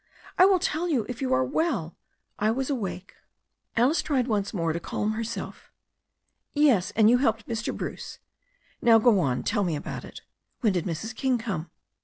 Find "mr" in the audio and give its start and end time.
7.47-7.71